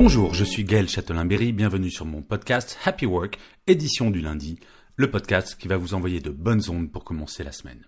Bonjour, 0.00 0.32
je 0.32 0.44
suis 0.44 0.62
Gaël 0.62 0.88
Châtelain-Berry, 0.88 1.50
bienvenue 1.50 1.90
sur 1.90 2.06
mon 2.06 2.22
podcast 2.22 2.78
Happy 2.84 3.04
Work, 3.04 3.36
édition 3.66 4.12
du 4.12 4.20
lundi, 4.20 4.60
le 4.94 5.10
podcast 5.10 5.56
qui 5.58 5.66
va 5.66 5.76
vous 5.76 5.92
envoyer 5.92 6.20
de 6.20 6.30
bonnes 6.30 6.62
ondes 6.70 6.92
pour 6.92 7.02
commencer 7.02 7.42
la 7.42 7.50
semaine. 7.50 7.84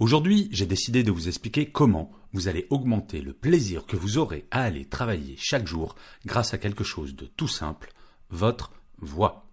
Aujourd'hui, 0.00 0.48
j'ai 0.50 0.66
décidé 0.66 1.04
de 1.04 1.12
vous 1.12 1.28
expliquer 1.28 1.66
comment 1.66 2.10
vous 2.32 2.48
allez 2.48 2.66
augmenter 2.70 3.20
le 3.20 3.32
plaisir 3.32 3.86
que 3.86 3.94
vous 3.94 4.18
aurez 4.18 4.48
à 4.50 4.64
aller 4.64 4.84
travailler 4.86 5.36
chaque 5.38 5.68
jour 5.68 5.94
grâce 6.26 6.54
à 6.54 6.58
quelque 6.58 6.82
chose 6.82 7.14
de 7.14 7.26
tout 7.26 7.46
simple, 7.46 7.92
votre 8.30 8.72
voix. 8.98 9.48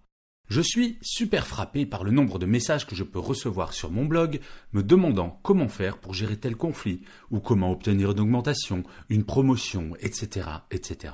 Je 0.48 0.60
suis 0.60 0.98
super 1.02 1.46
frappé 1.46 1.86
par 1.86 2.02
le 2.02 2.10
nombre 2.10 2.40
de 2.40 2.46
messages 2.46 2.84
que 2.84 2.96
je 2.96 3.04
peux 3.04 3.20
recevoir 3.20 3.72
sur 3.72 3.92
mon 3.92 4.06
blog 4.06 4.40
me 4.72 4.82
demandant 4.82 5.38
comment 5.44 5.68
faire 5.68 5.98
pour 5.98 6.14
gérer 6.14 6.36
tel 6.36 6.56
conflit 6.56 7.02
ou 7.30 7.38
comment 7.38 7.70
obtenir 7.70 8.10
une 8.10 8.18
augmentation, 8.18 8.82
une 9.08 9.22
promotion, 9.22 9.92
etc., 10.00 10.48
etc. 10.72 11.12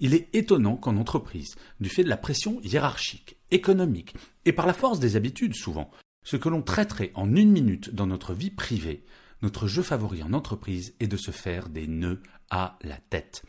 Il 0.00 0.14
est 0.14 0.28
étonnant 0.34 0.76
qu'en 0.76 0.96
entreprise, 0.96 1.54
du 1.78 1.88
fait 1.88 2.04
de 2.04 2.08
la 2.08 2.16
pression 2.16 2.60
hiérarchique, 2.62 3.36
économique 3.50 4.14
et 4.44 4.52
par 4.52 4.66
la 4.66 4.72
force 4.72 4.98
des 4.98 5.16
habitudes 5.16 5.54
souvent, 5.54 5.90
ce 6.24 6.36
que 6.36 6.48
l'on 6.48 6.62
traiterait 6.62 7.12
en 7.14 7.34
une 7.36 7.50
minute 7.50 7.94
dans 7.94 8.06
notre 8.06 8.34
vie 8.34 8.50
privée, 8.50 9.04
notre 9.42 9.66
jeu 9.66 9.82
favori 9.82 10.22
en 10.22 10.32
entreprise 10.32 10.94
est 11.00 11.06
de 11.06 11.16
se 11.16 11.30
faire 11.30 11.68
des 11.68 11.86
nœuds 11.86 12.22
à 12.50 12.78
la 12.82 12.96
tête. 12.96 13.42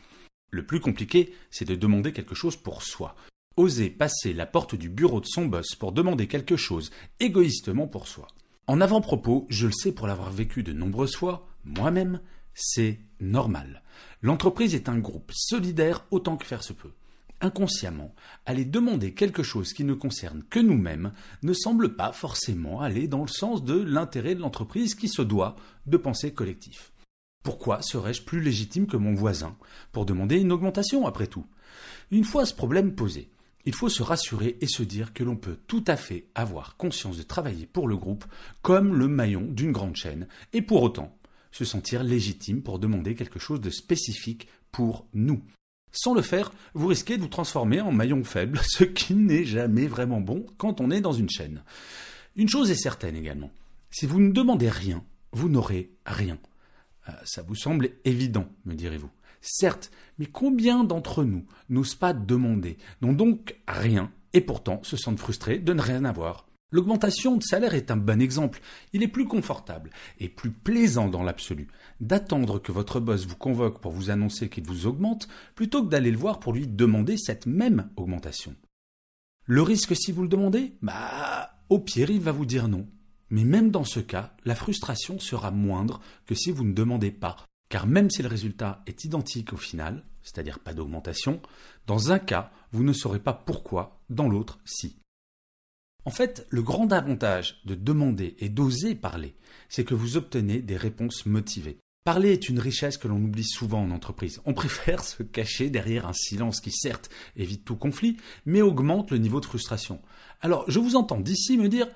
Le 0.50 0.64
plus 0.64 0.80
compliqué, 0.80 1.34
c'est 1.50 1.64
de 1.64 1.74
demander 1.74 2.12
quelque 2.12 2.34
chose 2.34 2.56
pour 2.56 2.82
soi. 2.82 3.16
Oser 3.56 3.90
passer 3.90 4.32
la 4.32 4.46
porte 4.46 4.74
du 4.74 4.88
bureau 4.88 5.20
de 5.20 5.26
son 5.26 5.46
boss 5.46 5.74
pour 5.74 5.92
demander 5.92 6.26
quelque 6.26 6.56
chose 6.56 6.90
égoïstement 7.20 7.86
pour 7.86 8.08
soi. 8.08 8.28
En 8.66 8.80
avant-propos, 8.80 9.46
je 9.50 9.66
le 9.66 9.72
sais 9.72 9.92
pour 9.92 10.06
l'avoir 10.06 10.30
vécu 10.30 10.62
de 10.62 10.72
nombreuses 10.72 11.16
fois, 11.16 11.46
moi-même, 11.64 12.20
c'est 12.54 13.00
normal. 13.22 13.82
L'entreprise 14.20 14.74
est 14.74 14.88
un 14.88 14.98
groupe 14.98 15.32
solidaire 15.34 16.04
autant 16.10 16.36
que 16.36 16.46
faire 16.46 16.62
se 16.62 16.72
peut. 16.72 16.92
Inconsciemment, 17.40 18.14
aller 18.46 18.64
demander 18.64 19.14
quelque 19.14 19.42
chose 19.42 19.72
qui 19.72 19.82
ne 19.82 19.94
concerne 19.94 20.44
que 20.48 20.60
nous-mêmes 20.60 21.12
ne 21.42 21.52
semble 21.52 21.96
pas 21.96 22.12
forcément 22.12 22.80
aller 22.80 23.08
dans 23.08 23.22
le 23.22 23.28
sens 23.28 23.64
de 23.64 23.74
l'intérêt 23.74 24.34
de 24.34 24.40
l'entreprise 24.40 24.94
qui 24.94 25.08
se 25.08 25.22
doit 25.22 25.56
de 25.86 25.96
penser 25.96 26.32
collectif. 26.32 26.92
Pourquoi 27.42 27.82
serais-je 27.82 28.22
plus 28.22 28.40
légitime 28.40 28.86
que 28.86 28.96
mon 28.96 29.14
voisin 29.14 29.56
pour 29.90 30.06
demander 30.06 30.38
une 30.38 30.52
augmentation 30.52 31.06
après 31.06 31.26
tout? 31.26 31.46
Une 32.12 32.24
fois 32.24 32.46
ce 32.46 32.54
problème 32.54 32.94
posé, 32.94 33.28
il 33.64 33.74
faut 33.74 33.88
se 33.88 34.04
rassurer 34.04 34.56
et 34.60 34.66
se 34.66 34.84
dire 34.84 35.12
que 35.12 35.24
l'on 35.24 35.36
peut 35.36 35.58
tout 35.66 35.84
à 35.88 35.96
fait 35.96 36.26
avoir 36.36 36.76
conscience 36.76 37.16
de 37.16 37.22
travailler 37.22 37.66
pour 37.66 37.88
le 37.88 37.96
groupe 37.96 38.24
comme 38.62 38.94
le 38.94 39.08
maillon 39.08 39.48
d'une 39.48 39.72
grande 39.72 39.96
chaîne 39.96 40.28
et 40.52 40.62
pour 40.62 40.82
autant 40.82 41.16
se 41.52 41.64
sentir 41.64 42.02
légitime 42.02 42.62
pour 42.62 42.78
demander 42.78 43.14
quelque 43.14 43.38
chose 43.38 43.60
de 43.60 43.70
spécifique 43.70 44.48
pour 44.72 45.06
nous. 45.14 45.42
Sans 45.92 46.14
le 46.14 46.22
faire, 46.22 46.50
vous 46.74 46.86
risquez 46.86 47.18
de 47.18 47.22
vous 47.22 47.28
transformer 47.28 47.80
en 47.80 47.92
maillon 47.92 48.24
faible, 48.24 48.60
ce 48.66 48.84
qui 48.84 49.14
n'est 49.14 49.44
jamais 49.44 49.86
vraiment 49.86 50.20
bon 50.20 50.46
quand 50.56 50.80
on 50.80 50.90
est 50.90 51.02
dans 51.02 51.12
une 51.12 51.30
chaîne. 51.30 51.62
Une 52.34 52.48
chose 52.48 52.70
est 52.70 52.74
certaine 52.74 53.14
également, 53.14 53.50
si 53.90 54.06
vous 54.06 54.20
ne 54.20 54.32
demandez 54.32 54.70
rien, 54.70 55.04
vous 55.32 55.50
n'aurez 55.50 55.90
rien. 56.06 56.38
Euh, 57.08 57.12
ça 57.24 57.42
vous 57.42 57.54
semble 57.54 57.90
évident, 58.06 58.46
me 58.64 58.74
direz-vous. 58.74 59.10
Certes, 59.42 59.90
mais 60.18 60.26
combien 60.26 60.82
d'entre 60.82 61.24
nous 61.24 61.44
n'osent 61.68 61.96
pas 61.96 62.14
demander, 62.14 62.78
n'ont 63.02 63.12
donc 63.12 63.56
rien, 63.68 64.10
et 64.32 64.40
pourtant 64.40 64.82
se 64.82 64.96
sentent 64.96 65.18
frustrés 65.18 65.58
de 65.58 65.74
ne 65.74 65.82
rien 65.82 66.04
avoir 66.06 66.46
L'augmentation 66.72 67.36
de 67.36 67.42
salaire 67.42 67.74
est 67.74 67.90
un 67.90 67.96
bon 67.96 68.20
exemple. 68.20 68.60
Il 68.94 69.02
est 69.02 69.08
plus 69.08 69.26
confortable 69.26 69.90
et 70.18 70.28
plus 70.28 70.50
plaisant 70.50 71.08
dans 71.08 71.22
l'absolu 71.22 71.68
d'attendre 72.00 72.58
que 72.58 72.72
votre 72.72 72.98
boss 72.98 73.26
vous 73.26 73.36
convoque 73.36 73.80
pour 73.80 73.92
vous 73.92 74.10
annoncer 74.10 74.48
qu'il 74.48 74.64
vous 74.64 74.86
augmente 74.86 75.28
plutôt 75.54 75.84
que 75.84 75.90
d'aller 75.90 76.10
le 76.10 76.16
voir 76.16 76.40
pour 76.40 76.54
lui 76.54 76.66
demander 76.66 77.16
cette 77.16 77.46
même 77.46 77.90
augmentation. 77.96 78.56
Le 79.44 79.62
risque 79.62 79.94
si 79.94 80.12
vous 80.12 80.22
le 80.22 80.28
demandez? 80.28 80.72
Bah, 80.82 81.50
au 81.68 81.78
pire, 81.78 82.10
il 82.10 82.20
va 82.20 82.32
vous 82.32 82.46
dire 82.46 82.68
non. 82.68 82.88
Mais 83.30 83.44
même 83.44 83.70
dans 83.70 83.84
ce 83.84 84.00
cas, 84.00 84.34
la 84.44 84.54
frustration 84.54 85.18
sera 85.18 85.50
moindre 85.50 86.00
que 86.26 86.34
si 86.34 86.50
vous 86.50 86.64
ne 86.64 86.72
demandez 86.72 87.10
pas. 87.10 87.36
Car 87.68 87.86
même 87.86 88.10
si 88.10 88.22
le 88.22 88.28
résultat 88.28 88.82
est 88.86 89.04
identique 89.04 89.52
au 89.52 89.56
final, 89.56 90.04
c'est-à-dire 90.22 90.58
pas 90.58 90.74
d'augmentation, 90.74 91.40
dans 91.86 92.12
un 92.12 92.18
cas, 92.18 92.50
vous 92.72 92.84
ne 92.84 92.92
saurez 92.92 93.18
pas 93.18 93.32
pourquoi, 93.32 94.00
dans 94.10 94.28
l'autre, 94.28 94.58
si. 94.64 95.01
En 96.04 96.10
fait, 96.10 96.46
le 96.50 96.62
grand 96.62 96.92
avantage 96.92 97.60
de 97.64 97.74
demander 97.74 98.34
et 98.38 98.48
d'oser 98.48 98.94
parler, 98.94 99.34
c'est 99.68 99.84
que 99.84 99.94
vous 99.94 100.16
obtenez 100.16 100.60
des 100.60 100.76
réponses 100.76 101.26
motivées. 101.26 101.78
Parler 102.04 102.32
est 102.32 102.48
une 102.48 102.58
richesse 102.58 102.98
que 102.98 103.06
l'on 103.06 103.22
oublie 103.22 103.44
souvent 103.44 103.82
en 103.82 103.92
entreprise. 103.92 104.40
On 104.44 104.54
préfère 104.54 105.04
se 105.04 105.22
cacher 105.22 105.70
derrière 105.70 106.06
un 106.06 106.12
silence 106.12 106.60
qui 106.60 106.72
certes 106.72 107.10
évite 107.36 107.64
tout 107.64 107.76
conflit, 107.76 108.16
mais 108.44 108.62
augmente 108.62 109.12
le 109.12 109.18
niveau 109.18 109.40
de 109.40 109.46
frustration. 109.46 110.00
Alors, 110.40 110.64
je 110.68 110.80
vous 110.80 110.96
entends 110.96 111.20
d'ici 111.20 111.56
me 111.56 111.68
dire 111.68 111.86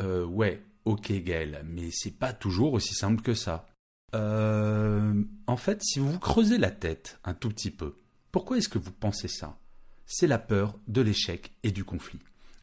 euh, 0.00 0.24
ouais, 0.24 0.62
ok 0.86 1.12
Gaël, 1.22 1.62
mais 1.68 1.90
c'est 1.92 2.16
pas 2.16 2.32
toujours 2.32 2.72
aussi 2.72 2.94
simple 2.94 3.20
que 3.20 3.34
ça. 3.34 3.66
Euh, 4.14 5.22
en 5.46 5.56
fait, 5.56 5.82
si 5.82 5.98
vous 5.98 6.12
vous 6.12 6.18
creusez 6.18 6.56
la 6.56 6.70
tête 6.70 7.20
un 7.24 7.34
tout 7.34 7.50
petit 7.50 7.70
peu, 7.70 7.98
pourquoi 8.32 8.56
est-ce 8.56 8.68
que 8.68 8.78
vous 8.78 8.92
pensez 8.92 9.28
ça? 9.28 9.58
C'est 10.06 10.26
la 10.26 10.38
peur 10.38 10.78
de 10.88 11.02
l'échec 11.02 11.52
et 11.62 11.70
du 11.70 11.84
conflit. 11.84 12.18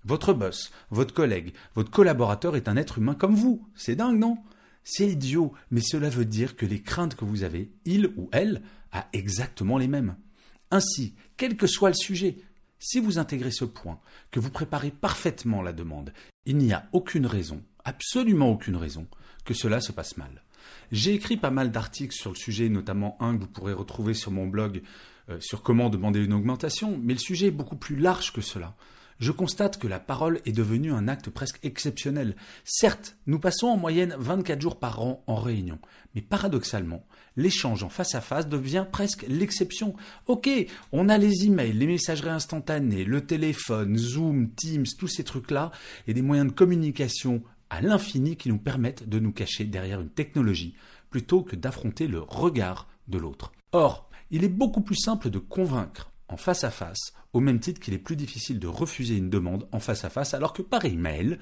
Votre 0.08 0.34
boss, 0.34 0.72
votre 0.90 1.14
collègue, 1.14 1.54
votre 1.76 1.92
collaborateur 1.92 2.56
est 2.56 2.70
un 2.70 2.78
être 2.78 2.98
humain 2.98 3.14
comme 3.14 3.36
vous. 3.36 3.68
C'est 3.76 3.98
dingue, 3.98 4.18
non? 4.18 4.38
C'est 4.86 5.06
idiot, 5.06 5.52
mais 5.70 5.82
cela 5.82 6.10
veut 6.10 6.24
dire 6.24 6.56
que 6.56 6.66
les 6.66 6.82
craintes 6.82 7.16
que 7.16 7.26
vous 7.26 7.44
avez, 7.44 7.74
il 7.84 8.14
ou 8.16 8.30
elle, 8.32 8.62
a 8.94 9.10
exactement 9.12 9.78
les 9.78 9.90
mêmes. 9.90 10.16
Ainsi, 10.72 11.14
quel 11.36 11.58
que 11.58 11.68
soit 11.68 11.90
le 11.90 11.96
sujet, 11.96 12.38
si 12.80 13.02
vous 13.02 13.20
intégrez 13.20 13.52
ce 13.52 13.66
point, 13.66 14.00
que 14.32 14.40
vous 14.40 14.50
préparez 14.50 14.92
parfaitement 14.92 15.62
la 15.62 15.74
demande, 15.74 16.14
il 16.46 16.56
n'y 16.56 16.72
a 16.72 16.88
aucune 16.94 17.26
raison, 17.26 17.62
absolument 17.84 18.50
aucune 18.50 18.78
raison, 18.78 19.08
que 19.44 19.54
cela 19.54 19.82
se 19.82 19.92
passe 19.92 20.16
mal. 20.16 20.42
J'ai 20.94 21.16
écrit 21.16 21.36
pas 21.36 21.52
mal 21.52 21.70
d'articles 21.70 22.16
sur 22.16 22.32
le 22.32 22.38
sujet, 22.38 22.70
notamment 22.70 23.18
un 23.22 23.36
que 23.36 23.42
vous 23.42 23.50
pourrez 23.50 23.74
retrouver 23.74 24.14
sur 24.14 24.32
mon 24.32 24.48
blog 24.48 24.84
euh, 25.28 25.38
sur 25.42 25.64
comment 25.64 25.90
demander 25.90 26.24
une 26.24 26.32
augmentation, 26.32 26.98
mais 27.04 27.12
le 27.12 27.20
sujet 27.20 27.48
est 27.48 27.52
beaucoup 27.52 27.76
plus 27.76 27.98
large 27.98 28.32
que 28.32 28.40
cela 28.40 28.74
je 29.20 29.32
constate 29.32 29.78
que 29.78 29.88
la 29.88 30.00
parole 30.00 30.42
est 30.46 30.52
devenue 30.52 30.92
un 30.92 31.08
acte 31.08 31.30
presque 31.30 31.60
exceptionnel. 31.64 32.36
Certes, 32.64 33.18
nous 33.26 33.40
passons 33.40 33.68
en 33.68 33.78
moyenne 33.78 34.16
24 34.18 34.62
jours 34.62 34.80
par 34.80 35.02
an 35.02 35.24
en 35.28 35.36
réunion, 35.36 35.80
mais 36.14 36.22
paradoxalement, 36.22 37.06
l'échange 37.36 37.84
en 37.84 37.90
face 37.90 38.16
à 38.16 38.22
face 38.22 38.48
devient 38.48 38.86
presque 38.92 39.26
l'exception. 39.28 39.96
Ok, 40.28 40.50
on 40.92 41.10
a 41.10 41.18
les 41.18 41.46
emails, 41.46 41.74
les 41.74 41.88
messageries 41.88 42.30
instantanées, 42.30 43.06
le 43.06 43.26
téléphone, 43.26 43.98
Zoom, 43.98 44.50
Teams, 44.52 44.86
tous 44.98 45.08
ces 45.08 45.24
trucs-là, 45.24 45.72
et 46.08 46.14
des 46.14 46.22
moyens 46.22 46.50
de 46.50 46.54
communication 46.56 47.42
à 47.70 47.82
l'infini 47.82 48.38
qui 48.38 48.50
nous 48.50 48.58
permettent 48.58 49.08
de 49.08 49.20
nous 49.20 49.32
cacher 49.32 49.66
derrière 49.66 50.02
une 50.02 50.10
technologie 50.10 50.76
plutôt 51.10 51.42
que 51.42 51.56
d'affronter 51.56 52.08
le 52.08 52.22
regard 52.22 52.88
de 53.08 53.18
l'autre. 53.18 53.52
Or, 53.72 54.10
il 54.32 54.44
est 54.44 54.50
beaucoup 54.50 54.82
plus 54.82 54.96
simple 54.96 55.30
de 55.30 55.40
convaincre 55.40 56.12
en 56.30 56.38
face 56.38 56.64
à 56.64 56.72
face, 56.72 57.14
au 57.34 57.40
même 57.40 57.60
titre 57.60 57.80
qu'il 57.80 57.94
est 57.94 58.00
plus 58.00 58.16
difficile 58.16 58.60
de 58.60 58.68
refuser 58.68 59.16
une 59.16 59.30
demande 59.30 59.68
en 59.72 59.80
face 59.80 60.04
à 60.06 60.10
face, 60.10 60.34
alors 60.34 60.54
que 60.54 60.62
par 60.62 60.86
email, 60.86 61.38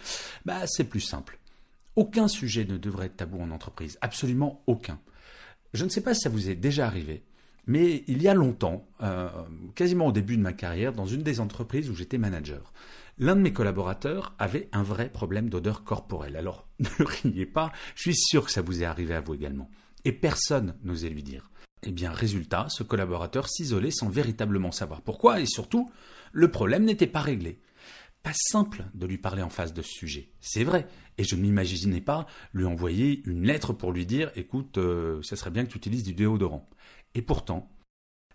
bah, 0.46 0.68
c'est 0.68 0.84
plus 0.84 1.02
simple. 1.02 1.40
Aucun 1.96 2.28
sujet 2.28 2.66
ne 2.66 2.78
devrait 2.78 3.08
être 3.08 3.18
tabou 3.18 3.42
en 3.42 3.52
entreprise, 3.52 3.98
absolument 4.02 4.64
aucun. 4.68 5.00
Je 5.74 5.86
ne 5.86 5.90
sais 5.90 6.02
pas 6.02 6.14
si 6.14 6.22
ça 6.22 6.30
vous 6.30 6.50
est 6.50 6.56
déjà 6.56 6.86
arrivé, 6.86 7.24
mais 7.68 8.04
il 8.08 8.22
y 8.22 8.28
a 8.28 8.34
longtemps, 8.34 8.88
euh, 9.02 9.30
quasiment 9.74 10.08
au 10.08 10.12
début 10.12 10.38
de 10.38 10.42
ma 10.42 10.54
carrière, 10.54 10.94
dans 10.94 11.06
une 11.06 11.24
des 11.24 11.40
entreprises 11.40 11.90
où 11.90 11.96
j'étais 11.96 12.18
manager, 12.18 12.74
l'un 13.18 13.36
de 13.36 13.42
mes 13.42 13.54
collaborateurs 13.54 14.36
avait 14.38 14.70
un 14.72 14.84
vrai 14.84 15.10
problème 15.10 15.50
d'odeur 15.50 15.84
corporelle. 15.84 16.36
Alors, 16.36 16.68
ne 16.80 17.06
riez 17.06 17.46
pas, 17.46 17.72
je 17.96 18.04
suis 18.04 18.16
sûr 18.16 18.46
que 18.46 18.52
ça 18.52 18.62
vous 18.62 18.84
est 18.84 18.86
arrivé 18.86 19.14
à 19.14 19.22
vous 19.22 19.34
également. 19.34 19.70
Et 20.04 20.12
personne 20.12 20.76
n'osait 20.84 21.10
lui 21.10 21.24
dire. 21.24 21.50
Eh 21.86 21.92
bien, 21.92 22.12
résultat, 22.12 22.66
ce 22.70 22.84
collaborateur 22.84 23.48
s'isolait 23.48 23.92
sans 23.92 24.10
véritablement 24.10 24.72
savoir 24.72 25.02
pourquoi, 25.02 25.40
et 25.40 25.46
surtout, 25.46 25.90
le 26.32 26.50
problème 26.50 26.84
n'était 26.84 27.08
pas 27.08 27.22
réglé. 27.22 27.60
pas 28.24 28.34
simple 28.34 28.86
de 28.96 29.06
lui 29.06 29.20
parler 29.20 29.44
en 29.44 29.50
face 29.50 29.72
de 29.72 29.84
ce 29.84 29.92
sujet. 29.92 30.32
C'est 30.42 30.64
vrai. 30.64 30.88
Et 31.20 31.24
je 31.24 31.36
ne 31.36 31.42
m'imaginais 31.42 32.02
pas 32.02 32.26
lui 32.54 32.66
envoyer 32.66 33.22
une 33.26 33.46
lettre 33.46 33.72
pour 33.72 33.92
lui 33.92 34.08
dire 34.08 34.32
écoute, 34.36 34.80
euh, 34.80 35.22
ça 35.22 35.36
serait 35.36 35.52
bien 35.52 35.64
que 35.64 35.70
tu 35.70 35.78
utilises 35.78 36.04
du 36.04 36.16
déodorant. 36.16 36.68
Et 37.14 37.22
pourtant, 37.22 37.70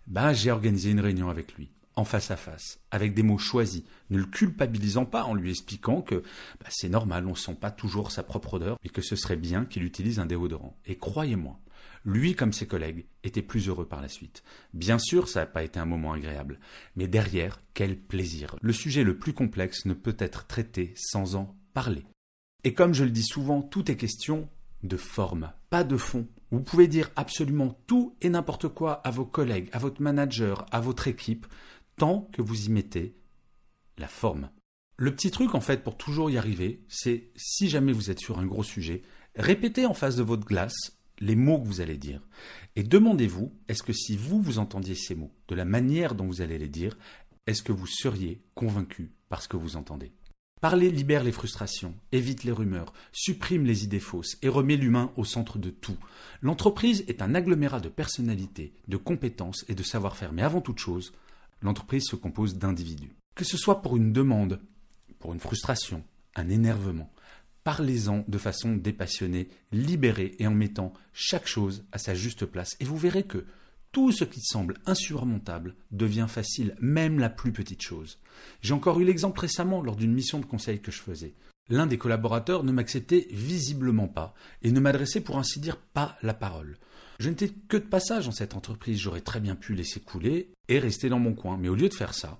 ben, 0.07 0.31
j'ai 0.31 0.49
organisé 0.49 0.91
une 0.91 1.01
réunion 1.01 1.29
avec 1.29 1.53
lui, 1.55 1.71
en 1.95 2.05
face 2.05 2.31
à 2.31 2.37
face, 2.37 2.79
avec 2.89 3.13
des 3.13 3.21
mots 3.21 3.37
choisis, 3.37 3.83
ne 4.09 4.17
le 4.17 4.25
culpabilisant 4.25 5.05
pas 5.05 5.25
en 5.25 5.33
lui 5.35 5.49
expliquant 5.49 6.01
que 6.01 6.23
bah, 6.61 6.67
c'est 6.69 6.89
normal, 6.89 7.27
on 7.27 7.31
ne 7.31 7.35
sent 7.35 7.57
pas 7.59 7.69
toujours 7.69 8.11
sa 8.11 8.23
propre 8.23 8.53
odeur, 8.53 8.77
et 8.83 8.89
que 8.89 9.01
ce 9.01 9.17
serait 9.17 9.35
bien 9.35 9.65
qu'il 9.65 9.83
utilise 9.83 10.19
un 10.19 10.25
déodorant. 10.25 10.77
Et 10.85 10.95
croyez-moi, 10.97 11.59
lui 12.05 12.35
comme 12.35 12.53
ses 12.53 12.67
collègues 12.67 13.05
étaient 13.23 13.41
plus 13.41 13.67
heureux 13.67 13.87
par 13.87 14.01
la 14.01 14.07
suite. 14.07 14.43
Bien 14.73 14.99
sûr, 14.99 15.27
ça 15.27 15.41
n'a 15.41 15.45
pas 15.45 15.63
été 15.63 15.79
un 15.79 15.85
moment 15.85 16.13
agréable, 16.13 16.59
mais 16.95 17.07
derrière, 17.07 17.61
quel 17.73 17.97
plaisir. 17.97 18.55
Le 18.61 18.73
sujet 18.73 19.03
le 19.03 19.17
plus 19.17 19.33
complexe 19.33 19.85
ne 19.85 19.93
peut 19.93 20.15
être 20.19 20.47
traité 20.47 20.93
sans 20.95 21.35
en 21.35 21.55
parler. 21.73 22.05
Et 22.63 22.73
comme 22.73 22.93
je 22.93 23.03
le 23.03 23.11
dis 23.11 23.23
souvent, 23.23 23.61
tout 23.61 23.91
est 23.91 23.97
question 23.97 24.49
de 24.83 24.97
forme, 24.97 25.51
pas 25.69 25.83
de 25.83 25.97
fond. 25.97 26.27
Vous 26.51 26.61
pouvez 26.61 26.87
dire 26.87 27.11
absolument 27.15 27.79
tout 27.87 28.15
et 28.21 28.29
n'importe 28.29 28.67
quoi 28.67 28.93
à 28.93 29.11
vos 29.11 29.25
collègues, 29.25 29.69
à 29.71 29.79
votre 29.79 30.01
manager, 30.01 30.65
à 30.71 30.79
votre 30.79 31.07
équipe, 31.07 31.47
tant 31.97 32.29
que 32.33 32.41
vous 32.41 32.65
y 32.65 32.69
mettez 32.69 33.15
la 33.97 34.07
forme. 34.07 34.49
Le 34.97 35.13
petit 35.13 35.31
truc 35.31 35.55
en 35.55 35.61
fait 35.61 35.83
pour 35.83 35.97
toujours 35.97 36.29
y 36.29 36.37
arriver, 36.37 36.83
c'est 36.87 37.31
si 37.35 37.69
jamais 37.69 37.91
vous 37.91 38.11
êtes 38.11 38.19
sur 38.19 38.39
un 38.39 38.45
gros 38.45 38.63
sujet, 38.63 39.01
répétez 39.35 39.85
en 39.85 39.93
face 39.93 40.15
de 40.15 40.23
votre 40.23 40.45
glace 40.45 41.00
les 41.21 41.35
mots 41.35 41.59
que 41.59 41.67
vous 41.67 41.79
allez 41.79 41.97
dire. 41.97 42.21
Et 42.75 42.83
demandez-vous, 42.83 43.53
est-ce 43.67 43.83
que 43.83 43.93
si 43.93 44.17
vous, 44.17 44.41
vous 44.41 44.59
entendiez 44.59 44.95
ces 44.95 45.15
mots, 45.15 45.31
de 45.47 45.55
la 45.55 45.65
manière 45.65 46.15
dont 46.15 46.25
vous 46.25 46.41
allez 46.41 46.57
les 46.57 46.67
dire, 46.67 46.97
est-ce 47.47 47.63
que 47.63 47.71
vous 47.71 47.87
seriez 47.87 48.41
convaincu 48.55 49.11
par 49.29 49.41
ce 49.41 49.47
que 49.47 49.57
vous 49.57 49.77
entendez? 49.77 50.11
Parler 50.61 50.91
libère 50.91 51.23
les 51.23 51.31
frustrations, 51.31 51.95
évite 52.11 52.43
les 52.43 52.51
rumeurs, 52.51 52.93
supprime 53.11 53.65
les 53.65 53.83
idées 53.83 53.99
fausses 53.99 54.37
et 54.43 54.47
remet 54.47 54.75
l'humain 54.75 55.11
au 55.15 55.25
centre 55.25 55.57
de 55.57 55.71
tout. 55.71 55.97
L'entreprise 56.41 57.03
est 57.07 57.23
un 57.23 57.33
agglomérat 57.33 57.79
de 57.79 57.89
personnalités, 57.89 58.73
de 58.87 58.97
compétences 58.97 59.65
et 59.69 59.75
de 59.75 59.81
savoir-faire, 59.81 60.33
mais 60.33 60.43
avant 60.43 60.61
toute 60.61 60.77
chose, 60.77 61.13
l'entreprise 61.63 62.05
se 62.05 62.15
compose 62.15 62.57
d'individus. 62.57 63.11
Que 63.33 63.43
ce 63.43 63.57
soit 63.57 63.81
pour 63.81 63.97
une 63.97 64.13
demande, 64.13 64.59
pour 65.17 65.33
une 65.33 65.39
frustration, 65.39 66.03
un 66.35 66.49
énervement, 66.49 67.11
Parlez-en 67.63 68.25
de 68.27 68.37
façon 68.37 68.75
dépassionnée, 68.75 69.49
libérée 69.71 70.35
et 70.39 70.47
en 70.47 70.51
mettant 70.51 70.93
chaque 71.13 71.47
chose 71.47 71.85
à 71.91 71.99
sa 71.99 72.15
juste 72.15 72.45
place. 72.45 72.75
Et 72.79 72.85
vous 72.85 72.97
verrez 72.97 73.23
que 73.23 73.45
tout 73.91 74.11
ce 74.11 74.23
qui 74.23 74.41
semble 74.41 74.75
insurmontable 74.85 75.75
devient 75.91 76.27
facile, 76.29 76.75
même 76.79 77.19
la 77.19 77.29
plus 77.29 77.51
petite 77.51 77.81
chose. 77.81 78.19
J'ai 78.61 78.73
encore 78.73 78.99
eu 78.99 79.05
l'exemple 79.05 79.41
récemment 79.41 79.81
lors 79.81 79.95
d'une 79.95 80.13
mission 80.13 80.39
de 80.39 80.45
conseil 80.45 80.79
que 80.79 80.91
je 80.91 81.01
faisais. 81.01 81.33
L'un 81.69 81.87
des 81.87 81.97
collaborateurs 81.97 82.63
ne 82.63 82.71
m'acceptait 82.71 83.27
visiblement 83.31 84.07
pas 84.07 84.33
et 84.61 84.71
ne 84.71 84.79
m'adressait 84.79 85.21
pour 85.21 85.37
ainsi 85.37 85.59
dire 85.59 85.77
pas 85.77 86.17
la 86.23 86.33
parole. 86.33 86.77
Je 87.19 87.29
n'étais 87.29 87.49
que 87.49 87.77
de 87.77 87.83
passage 87.83 88.25
dans 88.25 88.31
cette 88.31 88.55
entreprise, 88.55 88.97
j'aurais 88.97 89.21
très 89.21 89.39
bien 89.39 89.55
pu 89.55 89.75
laisser 89.75 89.99
couler 89.99 90.49
et 90.67 90.79
rester 90.79 91.07
dans 91.07 91.19
mon 91.19 91.33
coin. 91.33 91.57
Mais 91.57 91.69
au 91.69 91.75
lieu 91.75 91.87
de 91.87 91.93
faire 91.93 92.13
ça, 92.13 92.39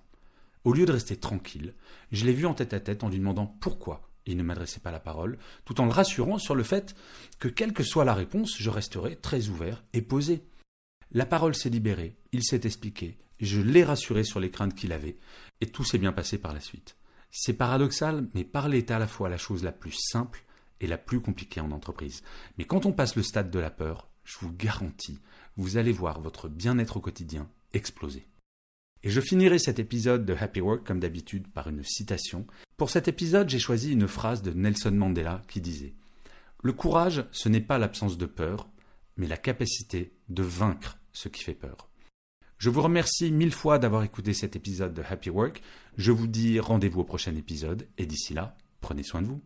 au 0.64 0.74
lieu 0.74 0.86
de 0.86 0.92
rester 0.92 1.18
tranquille, 1.18 1.74
je 2.12 2.26
l'ai 2.26 2.34
vu 2.34 2.46
en 2.46 2.54
tête 2.54 2.74
à 2.74 2.80
tête 2.80 3.04
en 3.04 3.10
lui 3.10 3.20
demandant 3.20 3.46
pourquoi 3.60 4.11
il 4.26 4.38
ne 4.38 4.44
m'adressait 4.44 4.80
pas 4.80 4.92
la 4.92 5.00
parole, 5.00 5.38
tout 5.66 5.82
en 5.82 5.86
le 5.86 5.92
rassurant 5.92 6.38
sur 6.38 6.56
le 6.56 6.64
fait 6.64 6.96
que 7.40 7.48
quelle 7.48 7.74
que 7.74 7.84
soit 7.84 8.06
la 8.06 8.14
réponse, 8.14 8.56
je 8.58 8.70
resterai 8.70 9.16
très 9.16 9.50
ouvert 9.50 9.84
et 9.94 10.02
posé. 10.02 10.44
La 11.12 11.26
parole 11.26 11.56
s'est 11.56 11.70
libérée, 11.70 12.16
il 12.32 12.44
s'est 12.44 12.62
expliqué, 12.64 13.18
je 13.40 13.60
l'ai 13.60 13.84
rassuré 13.84 14.24
sur 14.24 14.40
les 14.40 14.52
craintes 14.52 14.76
qu'il 14.76 14.94
avait, 14.94 15.18
et 15.60 15.68
tout 15.68 15.84
s'est 15.84 15.98
bien 15.98 16.14
passé 16.14 16.38
par 16.38 16.54
la 16.54 16.62
suite. 16.62 16.96
C'est 17.32 17.54
paradoxal, 17.54 18.28
mais 18.34 18.44
parler 18.44 18.80
est 18.80 18.92
à 18.92 19.00
la 19.00 19.08
fois 19.08 19.30
la 19.30 19.38
chose 19.38 19.64
la 19.64 19.72
plus 19.72 19.98
simple 19.98 20.44
et 20.80 20.88
la 20.88 20.98
plus 20.98 21.22
compliquée 21.22 21.62
en 21.62 21.72
entreprise. 21.72 22.24
Mais 22.58 22.66
quand 22.66 22.86
on 22.86 22.92
passe 22.92 23.16
le 23.16 23.24
stade 23.24 23.52
de 23.52 23.60
la 23.60 23.70
peur, 23.70 24.10
je 24.24 24.38
vous 24.42 24.52
garantis, 24.52 25.20
vous 25.56 25.78
allez 25.78 25.92
voir 25.92 26.20
votre 26.20 26.50
bien-être 26.50 26.98
au 26.98 27.02
quotidien 27.02 27.50
exploser. 27.74 28.28
Et 29.04 29.10
je 29.10 29.22
finirai 29.22 29.58
cet 29.58 29.80
épisode 29.80 30.26
de 30.26 30.36
Happy 30.40 30.62
Work 30.62 30.86
comme 30.86 31.00
d'habitude 31.00 31.48
par 31.48 31.68
une 31.68 31.84
citation. 31.84 32.46
Pour 32.78 32.90
cet 32.90 33.08
épisode, 33.08 33.50
j'ai 33.50 33.60
choisi 33.60 33.94
une 33.94 34.08
phrase 34.08 34.44
de 34.44 34.52
Nelson 34.52 34.92
Mandela 34.92 35.42
qui 35.48 35.60
disait 35.60 35.96
Le 36.62 36.74
courage, 36.74 37.26
ce 37.32 37.50
n'est 37.50 37.62
pas 37.62 37.80
l'absence 37.80 38.18
de 38.18 38.28
peur, 38.28 38.70
mais 39.18 39.28
la 39.28 39.38
capacité 39.38 40.14
de 40.30 40.44
vaincre 40.44 40.98
ce 41.14 41.30
qui 41.30 41.44
fait 41.44 41.56
peur. 41.56 41.90
Je 42.60 42.70
vous 42.70 42.82
remercie 42.84 43.32
mille 43.32 43.52
fois 43.52 43.80
d'avoir 43.80 44.04
écouté 44.04 44.34
cet 44.34 44.56
épisode 44.56 44.94
de 44.94 45.02
Happy 45.02 45.32
Work. 45.32 45.64
Je 45.98 46.12
vous 46.12 46.28
dis 46.28 46.60
rendez-vous 46.60 47.02
au 47.02 47.06
prochain 47.06 47.36
épisode 47.36 47.88
et 47.98 48.06
d'ici 48.06 48.36
là, 48.36 48.56
prenez 48.82 49.02
soin 49.02 49.24
de 49.24 49.28
vous. 49.28 49.42